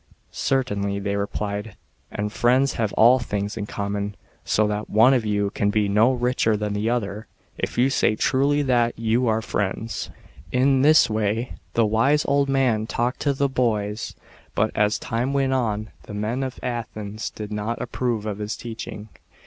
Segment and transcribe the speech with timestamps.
[0.49, 1.75] "Certainly," they replied."
[2.11, 6.11] And friends have all things in common, so that one of you can be no
[6.11, 7.27] richer than the other,
[7.59, 10.09] if you say truly that you are friends."
[10.51, 14.15] In this way the wise old man talked to the boys.
[14.55, 19.07] But as time went on, the men of Athens did not approve of his teaching.